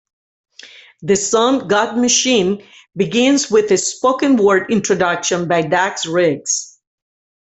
[1.03, 2.63] The song "God Machine"
[2.97, 6.79] begins with a spoken word introduction by Dax Riggs.